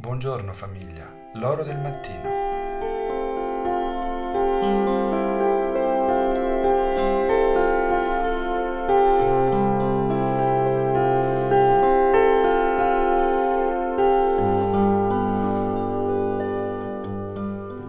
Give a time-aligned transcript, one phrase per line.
[0.00, 2.36] Buongiorno famiglia, l'oro del mattino.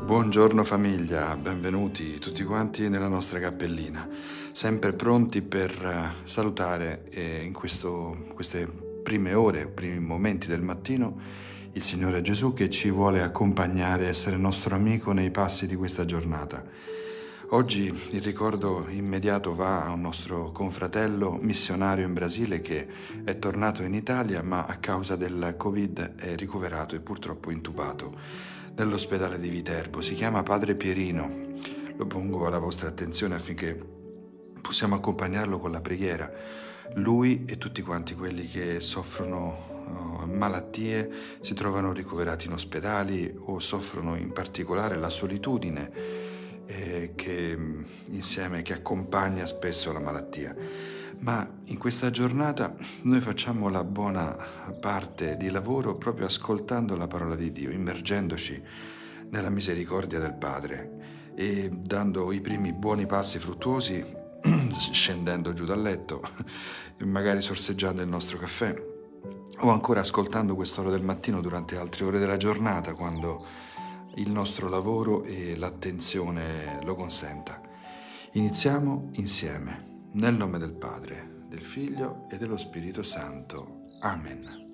[0.03, 4.09] Buongiorno famiglia, benvenuti tutti quanti nella nostra cappellina,
[4.51, 8.65] sempre pronti per eh, salutare eh, in questo, queste
[9.03, 14.75] prime ore, primi momenti del mattino il Signore Gesù che ci vuole accompagnare, essere nostro
[14.75, 16.63] amico nei passi di questa giornata.
[17.49, 22.87] Oggi il ricordo immediato va a un nostro confratello missionario in Brasile che
[23.23, 28.15] è tornato in Italia ma a causa del Covid è ricoverato e purtroppo intubato
[28.75, 30.01] nell'ospedale di Viterbo.
[30.01, 31.29] Si chiama Padre Pierino.
[31.97, 33.75] Lo pongo alla vostra attenzione affinché
[34.61, 36.31] possiamo accompagnarlo con la preghiera.
[36.95, 41.09] Lui e tutti quanti quelli che soffrono malattie
[41.41, 45.91] si trovano ricoverati in ospedali o soffrono in particolare la solitudine
[46.65, 47.57] eh, che
[48.09, 50.55] insieme che accompagna spesso la malattia.
[51.21, 54.37] Ma in questa giornata noi facciamo la buona
[54.79, 58.61] parte di lavoro proprio ascoltando la parola di Dio, immergendoci
[59.29, 64.03] nella misericordia del Padre e dando i primi buoni passi fruttuosi,
[64.91, 66.21] scendendo giù dal letto,
[67.05, 68.75] magari sorseggiando il nostro caffè
[69.61, 73.45] o ancora ascoltando quest'ora del mattino durante altre ore della giornata quando
[74.15, 77.61] il nostro lavoro e l'attenzione lo consenta.
[78.33, 83.81] Iniziamo insieme, nel nome del Padre, del Figlio e dello Spirito Santo.
[84.01, 84.67] Amen.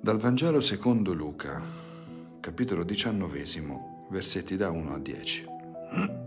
[0.00, 1.62] Dal Vangelo secondo Luca,
[2.40, 5.44] capitolo diciannovesimo, versetti da 1 a 10.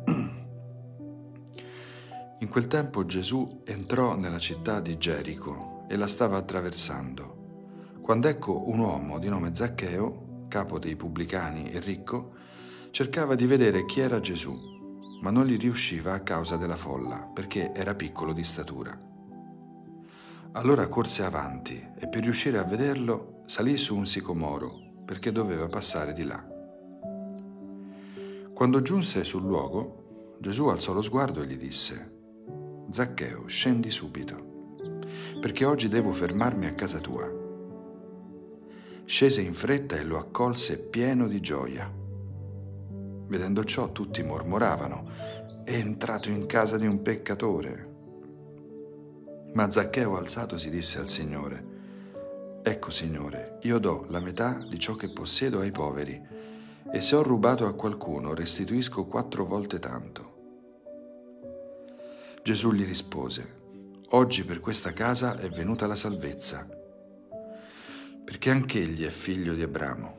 [2.40, 8.70] In quel tempo Gesù entrò nella città di Gerico e la stava attraversando, quando ecco
[8.70, 12.36] un uomo di nome Zaccheo, capo dei pubblicani e ricco,
[12.92, 14.56] cercava di vedere chi era Gesù,
[15.20, 18.96] ma non gli riusciva a causa della folla, perché era piccolo di statura.
[20.52, 26.14] Allora corse avanti e per riuscire a vederlo salì su un sicomoro, perché doveva passare
[26.14, 26.48] di là.
[28.54, 32.17] Quando giunse sul luogo, Gesù alzò lo sguardo e gli disse,
[32.90, 34.56] Zaccheo, scendi subito
[35.40, 37.46] perché oggi devo fermarmi a casa tua.
[39.06, 41.92] Scese in fretta e lo accolse pieno di gioia.
[43.28, 45.10] Vedendo ciò tutti mormoravano,
[45.64, 47.96] è entrato in casa di un peccatore.
[49.54, 51.76] Ma Zaccheo alzatosi disse al Signore,
[52.64, 56.22] Ecco Signore, io do la metà di ciò che possiedo ai poveri,
[56.92, 60.27] e se ho rubato a qualcuno restituisco quattro volte tanto.
[62.48, 63.56] Gesù gli rispose,
[64.12, 66.66] Oggi per questa casa è venuta la salvezza,
[68.24, 70.16] perché anch'egli è figlio di Abramo.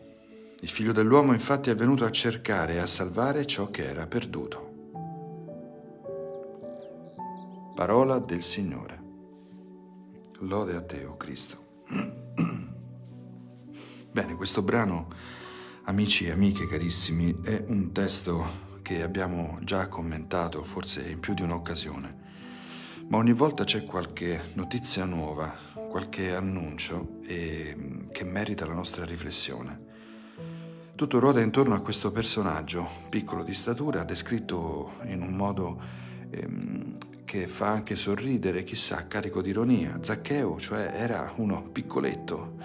[0.61, 4.73] Il figlio dell'uomo infatti è venuto a cercare e a salvare ciò che era perduto.
[7.75, 9.03] Parola del Signore.
[10.41, 11.81] Lode a te, o oh Cristo.
[14.13, 15.09] Bene, questo brano,
[15.85, 21.43] amici e amiche carissimi, è un testo che abbiamo già commentato forse in più di
[21.43, 22.27] un'occasione
[23.09, 25.55] ma ogni volta c'è qualche notizia nuova,
[25.91, 29.77] qualche annuncio e, che merita la nostra riflessione.
[30.95, 35.81] Tutto ruota intorno a questo personaggio, piccolo di statura, descritto in un modo
[36.31, 39.99] ehm, che fa anche sorridere, chissà, carico di ironia.
[40.01, 42.57] Zaccheo, cioè, era uno piccoletto,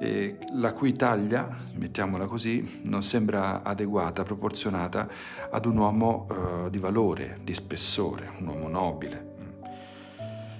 [0.00, 5.08] eh, la cui taglia, mettiamola così, non sembra adeguata, proporzionata
[5.50, 9.36] ad un uomo eh, di valore, di spessore, un uomo nobile.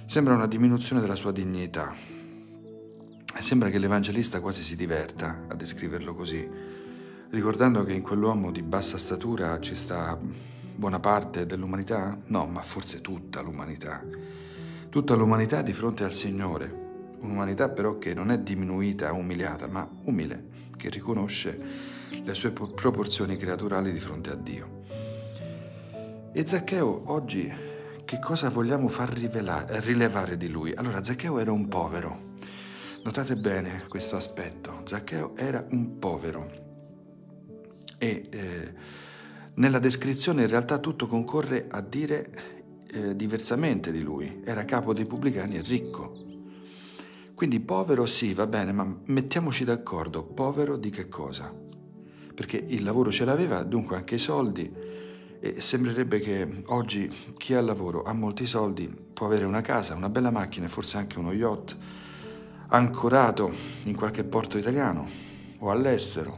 [0.05, 1.93] Sembra una diminuzione della sua dignità.
[3.39, 6.49] Sembra che l'Evangelista quasi si diverta a descriverlo così,
[7.29, 10.17] ricordando che in quell'uomo di bassa statura ci sta
[10.75, 12.17] buona parte dell'umanità?
[12.25, 14.03] No, ma forse tutta l'umanità.
[14.89, 16.88] Tutta l'umanità di fronte al Signore.
[17.21, 20.47] Un'umanità però che non è diminuita, umiliata, ma umile,
[20.77, 21.59] che riconosce
[22.23, 24.83] le sue proporzioni creaturali di fronte a Dio.
[26.31, 27.51] E Zaccheo oggi
[28.09, 30.73] che cosa vogliamo far rivelare, rilevare di lui?
[30.73, 32.27] Allora, Zaccheo era un povero.
[33.03, 34.81] Notate bene questo aspetto.
[34.83, 36.49] Zaccheo era un povero.
[37.99, 38.73] E eh,
[39.55, 42.31] nella descrizione in realtà tutto concorre a dire
[42.91, 44.41] eh, diversamente di lui.
[44.43, 46.18] Era capo dei pubblicani e ricco.
[47.39, 50.25] Quindi povero sì, va bene, ma mettiamoci d'accordo.
[50.25, 51.49] Povero di che cosa?
[52.35, 54.69] Perché il lavoro ce l'aveva, dunque anche i soldi
[55.39, 60.09] e sembrerebbe che oggi chi ha lavoro ha molti soldi, può avere una casa, una
[60.09, 61.77] bella macchina e forse anche uno yacht,
[62.67, 63.53] ancorato
[63.85, 65.07] in qualche porto italiano
[65.59, 66.37] o all'estero,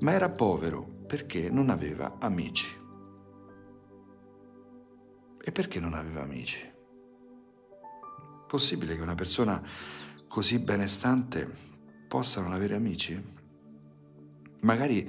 [0.00, 2.66] ma era povero perché non aveva amici.
[5.40, 6.77] E perché non aveva amici?
[8.48, 9.62] Possibile che una persona
[10.26, 11.46] così benestante
[12.08, 13.22] possa non avere amici?
[14.60, 15.08] Magari,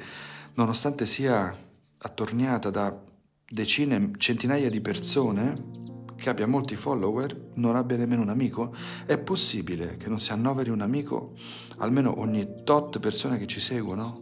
[0.56, 1.56] nonostante sia
[2.00, 3.02] attorniata da
[3.50, 5.88] decine, centinaia di persone,
[6.18, 8.76] che abbia molti follower, non abbia nemmeno un amico?
[9.06, 11.34] È possibile che non si annoveri un amico
[11.78, 14.22] almeno ogni tot persone che ci seguono?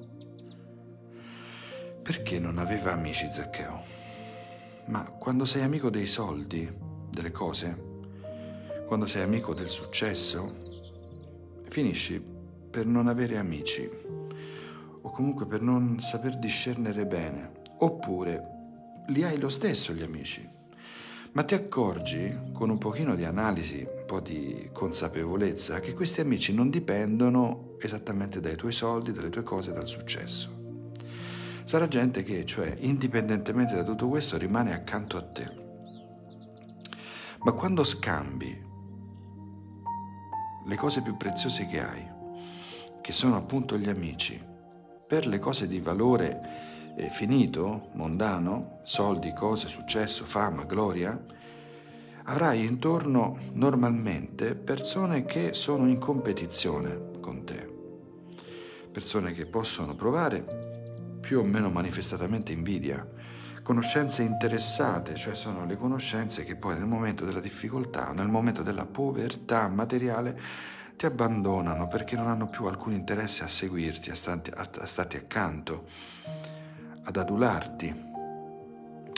[2.04, 3.82] Perché non aveva amici Zaccheo?
[4.86, 6.72] Ma quando sei amico dei soldi,
[7.10, 7.87] delle cose,
[8.88, 10.52] quando sei amico del successo,
[11.70, 12.24] finisci
[12.72, 13.88] per non avere amici
[15.02, 18.42] o comunque per non saper discernere bene, oppure
[19.10, 20.56] li hai lo stesso gli amici
[21.38, 26.52] ma ti accorgi, con un pochino di analisi, un po' di consapevolezza, che questi amici
[26.52, 30.50] non dipendono esattamente dai tuoi soldi, dalle tue cose, dal successo.
[31.64, 35.52] Sarà gente che, cioè, indipendentemente da tutto questo, rimane accanto a te.
[37.44, 38.66] Ma quando scambi
[40.68, 42.06] le cose più preziose che hai,
[43.02, 44.42] che sono appunto gli amici,
[45.08, 51.18] per le cose di valore eh, finito, mondano, soldi, cose, successo, fama, gloria,
[52.26, 57.66] avrai intorno normalmente persone che sono in competizione con te,
[58.92, 63.06] persone che possono provare più o meno manifestatamente invidia,
[63.68, 68.86] conoscenze interessate, cioè sono le conoscenze che poi nel momento della difficoltà, nel momento della
[68.86, 70.40] povertà materiale,
[70.96, 75.86] ti abbandonano perché non hanno più alcun interesse a seguirti, a starti, a starti accanto
[77.04, 77.94] ad adularti,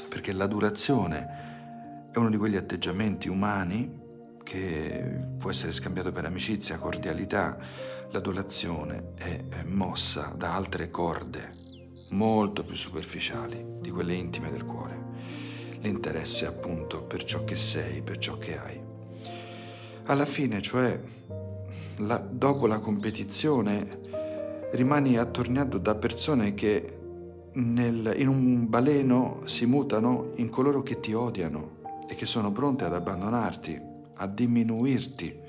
[0.10, 4.00] perché l'adulazione è uno di quegli atteggiamenti umani
[4.42, 7.56] che può essere scambiato per amicizia, cordialità.
[8.10, 11.69] L'adulazione è mossa da altre corde
[12.12, 14.98] molto più superficiali di quelle intime del cuore.
[15.82, 18.80] L'interesse appunto per ciò che sei, per ciò che hai.
[20.06, 21.00] Alla fine, cioè,
[21.98, 26.98] la, dopo la competizione, rimani attorniato da persone che
[27.54, 31.78] nel, in un baleno si mutano in coloro che ti odiano
[32.08, 33.82] e che sono pronti ad abbandonarti,
[34.16, 35.40] a diminuirti.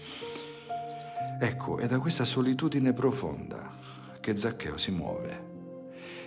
[1.41, 3.79] Ecco, è da questa solitudine profonda
[4.21, 5.50] che Zaccheo si muove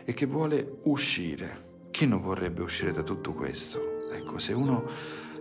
[0.05, 1.71] e che vuole uscire.
[1.91, 4.09] Chi non vorrebbe uscire da tutto questo?
[4.11, 4.83] Ecco, se uno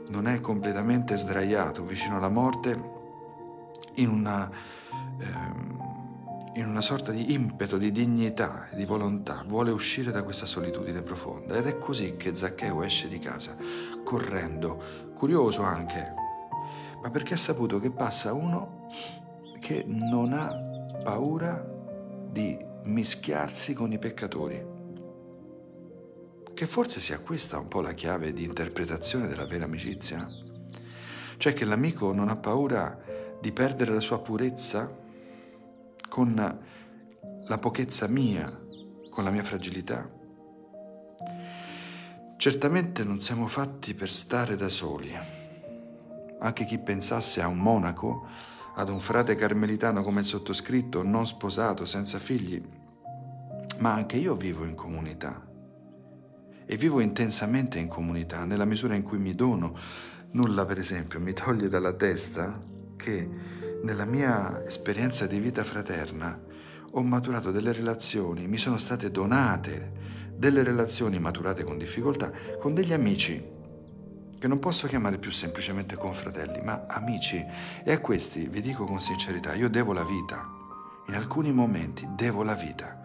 [0.09, 2.91] non è completamente sdraiato vicino alla morte,
[3.95, 4.51] in una...
[5.21, 5.73] Ehm,
[6.55, 11.57] in una sorta di impeto di dignità di volontà, vuole uscire da questa solitudine profonda.
[11.57, 13.57] Ed è così che Zaccheo esce di casa,
[14.05, 16.13] correndo, curioso anche,
[17.03, 18.87] ma perché ha saputo che passa uno
[19.61, 21.65] che non ha paura
[22.31, 24.81] di mischiarsi con i peccatori.
[26.55, 30.27] Che forse sia questa un po' la chiave di interpretazione della vera amicizia.
[31.37, 33.01] Cioè che l'amico non ha paura
[33.41, 34.97] di perdere la sua purezza
[36.09, 36.61] con
[37.45, 38.51] la pochezza mia,
[39.11, 40.09] con la mia fragilità.
[42.37, 45.13] Certamente non siamo fatti per stare da soli.
[46.41, 48.27] Anche chi pensasse a un monaco,
[48.75, 52.63] ad un frate carmelitano come il sottoscritto, non sposato, senza figli,
[53.79, 55.47] ma anche io vivo in comunità.
[56.65, 59.77] E vivo intensamente in comunità, nella misura in cui mi dono.
[60.31, 62.61] Nulla, per esempio, mi toglie dalla testa
[62.97, 63.29] che
[63.83, 66.41] nella mia esperienza di vita fraterna
[66.93, 70.01] ho maturato delle relazioni, mi sono state donate
[70.35, 73.52] delle relazioni maturate con difficoltà con degli amici
[74.43, 77.41] che non posso chiamare più semplicemente confratelli, ma amici.
[77.85, 80.45] E a questi vi dico con sincerità, io devo la vita.
[81.07, 83.01] In alcuni momenti devo la vita.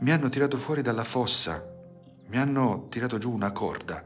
[0.00, 1.64] Mi hanno tirato fuori dalla fossa,
[2.26, 4.02] mi hanno tirato giù una corda,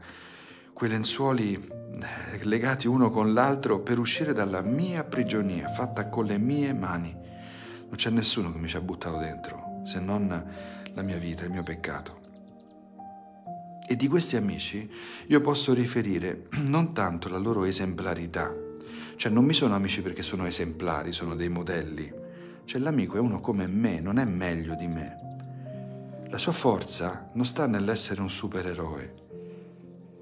[0.71, 6.37] quei lenzuoli eh, legati uno con l'altro per uscire dalla mia prigionia fatta con le
[6.37, 7.11] mie mani.
[7.11, 10.27] Non c'è nessuno che mi ci ha buttato dentro, se non
[10.93, 12.26] la mia vita, il mio peccato.
[13.89, 14.89] E di questi amici
[15.27, 18.53] io posso riferire non tanto la loro esemplarità,
[19.15, 22.11] cioè non mi sono amici perché sono esemplari, sono dei modelli,
[22.65, 26.25] cioè l'amico è uno come me, non è meglio di me.
[26.29, 29.13] La sua forza non sta nell'essere un supereroe,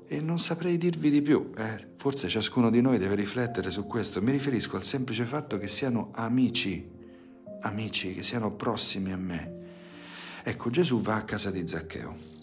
[0.07, 4.21] e non saprei dirvi di più, eh, forse ciascuno di noi deve riflettere su questo.
[4.21, 6.87] Mi riferisco al semplice fatto che siano amici,
[7.61, 9.53] amici, che siano prossimi a me.
[10.43, 12.34] Ecco, Gesù va a casa di Zaccheo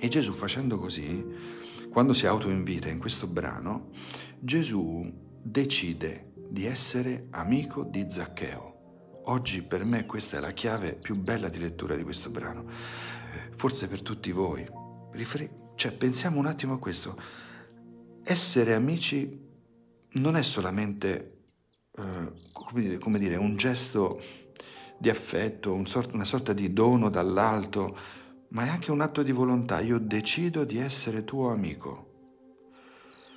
[0.00, 1.22] e Gesù facendo così,
[1.90, 3.90] quando si autoinvita in questo brano,
[4.38, 9.20] Gesù decide di essere amico di Zaccheo.
[9.24, 12.64] Oggi per me questa è la chiave più bella di lettura di questo brano.
[13.56, 14.66] Forse per tutti voi.
[15.74, 17.20] Cioè, pensiamo un attimo a questo.
[18.24, 19.48] Essere amici
[20.12, 21.42] non è solamente,
[21.94, 24.18] eh, come, dire, come, dire, un gesto
[24.98, 27.96] di affetto, un sort- una sorta di dono dall'alto,
[28.50, 29.80] ma è anche un atto di volontà.
[29.80, 32.08] Io decido di essere tuo amico.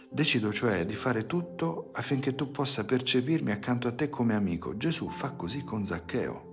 [0.09, 4.77] Decido cioè di fare tutto affinché tu possa percepirmi accanto a te come amico.
[4.77, 6.51] Gesù fa così con Zaccheo.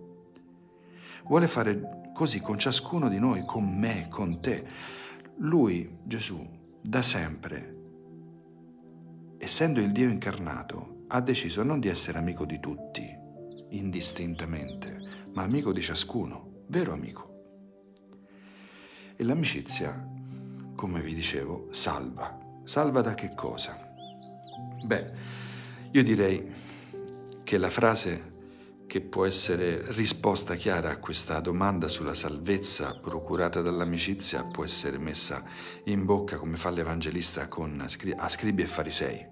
[1.24, 4.66] Vuole fare così con ciascuno di noi, con me, con te.
[5.38, 6.46] Lui, Gesù,
[6.82, 7.76] da sempre,
[9.38, 13.02] essendo il Dio incarnato, ha deciso non di essere amico di tutti,
[13.70, 14.98] indistintamente,
[15.32, 17.29] ma amico di ciascuno, vero amico.
[19.20, 20.02] E l'amicizia,
[20.74, 22.38] come vi dicevo, salva.
[22.64, 23.78] Salva da che cosa?
[24.82, 25.06] Beh,
[25.90, 26.50] io direi
[27.44, 28.32] che la frase
[28.86, 35.44] che può essere risposta chiara a questa domanda sulla salvezza procurata dall'amicizia può essere messa
[35.84, 39.26] in bocca come fa l'Evangelista con, a scribi e farisei.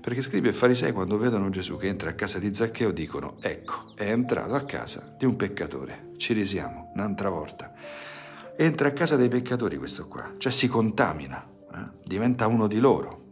[0.00, 3.92] Perché scribi e farisei quando vedono Gesù che entra a casa di Zaccheo dicono ecco,
[3.96, 8.13] è entrato a casa di un peccatore, ci risiamo un'altra volta.
[8.56, 11.44] Entra a casa dei peccatori questo qua, cioè si contamina,
[11.74, 11.98] eh?
[12.04, 13.22] diventa uno di loro.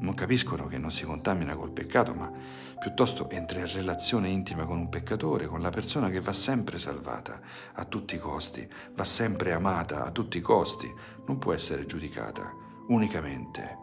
[0.00, 2.30] Non capiscono che non si contamina col peccato, ma
[2.78, 7.40] piuttosto entra in relazione intima con un peccatore, con la persona che va sempre salvata
[7.72, 10.90] a tutti i costi, va sempre amata a tutti i costi,
[11.26, 12.54] non può essere giudicata
[12.88, 13.76] unicamente,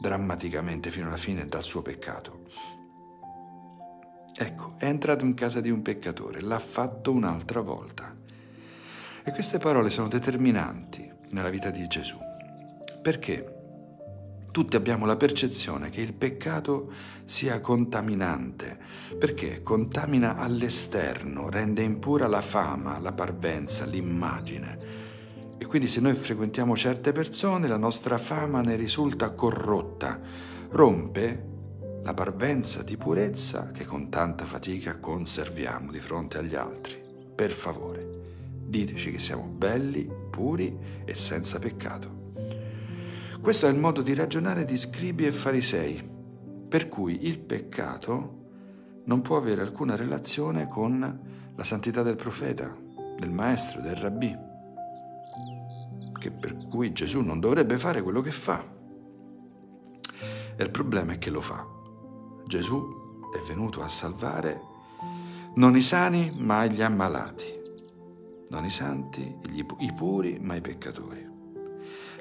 [0.00, 2.42] drammaticamente fino alla fine dal suo peccato.
[4.38, 8.15] Ecco, è entrato in casa di un peccatore, l'ha fatto un'altra volta.
[9.26, 12.16] E queste parole sono determinanti nella vita di Gesù.
[13.02, 13.56] Perché?
[14.56, 16.90] tutti abbiamo la percezione che il peccato
[17.26, 18.78] sia contaminante,
[19.18, 24.78] perché contamina all'esterno, rende impura la fama, la parvenza, l'immagine.
[25.58, 30.18] E quindi se noi frequentiamo certe persone, la nostra fama ne risulta corrotta,
[30.70, 31.44] rompe
[32.02, 36.98] la parvenza di purezza che con tanta fatica conserviamo di fronte agli altri.
[37.34, 38.15] Per favore,
[38.66, 42.24] diteci che siamo belli, puri e senza peccato.
[43.40, 46.02] Questo è il modo di ragionare di scribi e farisei,
[46.68, 48.44] per cui il peccato
[49.04, 51.20] non può avere alcuna relazione con
[51.54, 52.76] la santità del profeta,
[53.16, 54.36] del maestro, del rabbì,
[56.18, 58.64] che per cui Gesù non dovrebbe fare quello che fa.
[60.56, 61.64] E il problema è che lo fa.
[62.46, 64.74] Gesù è venuto a salvare
[65.56, 67.55] non i sani, ma gli ammalati,
[68.48, 71.34] non i santi, i puri, ma i peccatori.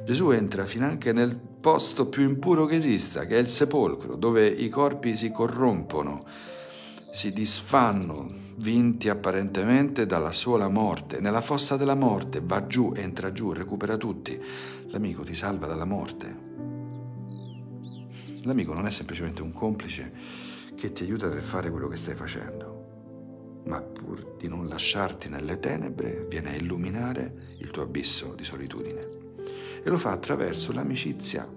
[0.03, 4.69] Gesù entra finanche nel posto più impuro che esista, che è il sepolcro, dove i
[4.69, 6.25] corpi si corrompono,
[7.11, 11.19] si disfanno, vinti apparentemente dalla sola morte.
[11.19, 14.39] Nella fossa della morte va giù, entra giù, recupera tutti.
[14.87, 16.43] L'amico ti salva dalla morte.
[18.43, 20.11] L'amico non è semplicemente un complice
[20.75, 22.74] che ti aiuta nel fare quello che stai facendo,
[23.65, 29.07] ma pur di non lasciarti nelle tenebre viene a illuminare il tuo abisso di solitudine
[29.83, 31.47] e lo fa attraverso l'amicizia.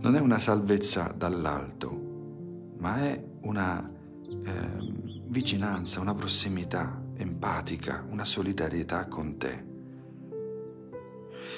[0.00, 9.06] Non è una salvezza dall'alto, ma è una eh, vicinanza, una prossimità empatica, una solidarietà
[9.06, 9.68] con te.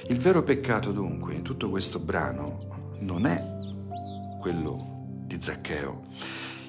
[0.09, 3.41] Il vero peccato dunque in tutto questo brano non è
[4.41, 6.07] quello di Zaccheo.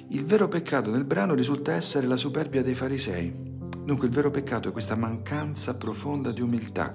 [0.08, 3.32] Il vero peccato nel brano risulta essere la superbia dei farisei.
[3.84, 6.94] Dunque il vero peccato è questa mancanza profonda di umiltà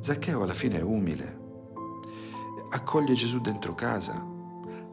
[0.00, 1.38] Zaccheo alla fine è umile,
[2.70, 4.24] accoglie Gesù dentro casa,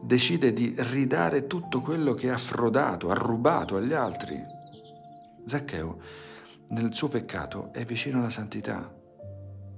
[0.02, 4.38] decide di ridare tutto quello che ha frodato, ha rubato agli altri.
[5.46, 5.98] Zaccheo
[6.68, 8.94] nel suo peccato è vicino alla santità,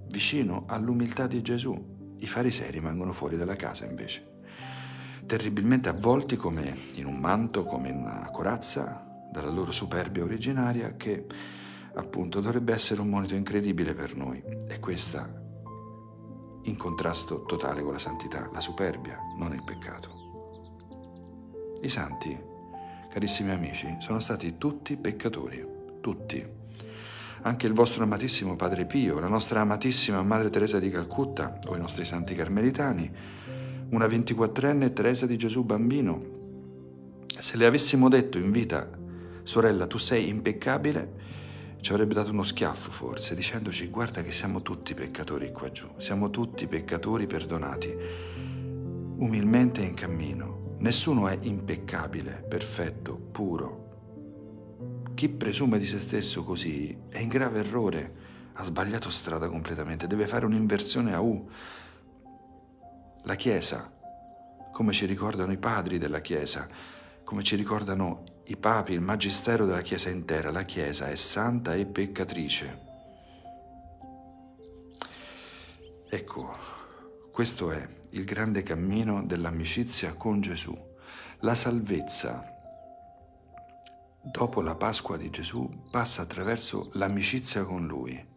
[0.09, 2.17] vicino all'umiltà di Gesù.
[2.19, 4.30] I farisei rimangono fuori dalla casa invece,
[5.31, 11.25] terribilmente avvolti come in un manto, come in una corazza, dalla loro superbia originaria che
[11.95, 14.43] appunto dovrebbe essere un monito incredibile per noi.
[14.67, 15.33] È questa
[16.65, 20.19] in contrasto totale con la santità, la superbia, non il peccato.
[21.81, 22.37] I santi,
[23.09, 25.65] carissimi amici, sono stati tutti peccatori,
[26.01, 26.45] tutti.
[27.43, 31.81] Anche il vostro amatissimo Padre Pio, la nostra amatissima Madre Teresa di Calcutta o i
[31.81, 33.39] nostri santi carmelitani,
[33.91, 36.23] una 24enne Teresa di Gesù bambino.
[37.39, 38.89] Se le avessimo detto in vita,
[39.43, 41.19] sorella, tu sei impeccabile,
[41.81, 46.31] ci avrebbe dato uno schiaffo forse, dicendoci guarda che siamo tutti peccatori qua giù, siamo
[46.31, 47.97] tutti peccatori perdonati,
[49.17, 55.09] umilmente in cammino, Nessuno è impeccabile, perfetto, puro.
[55.13, 58.15] Chi presume di se stesso così è in grave errore,
[58.55, 61.47] ha sbagliato strada completamente, deve fare un'inversione a U.
[63.25, 63.91] La Chiesa,
[64.73, 66.67] come ci ricordano i padri della Chiesa,
[67.23, 71.87] come ci ricordano i papi, il magistero della Chiesa intera, la Chiesa è santa e
[71.87, 72.89] peccatrice.
[76.09, 76.57] Ecco,
[77.31, 80.77] questo è il grande cammino dell'amicizia con Gesù.
[81.41, 82.45] La salvezza
[84.23, 88.30] dopo la Pasqua di Gesù passa attraverso l'amicizia con Lui.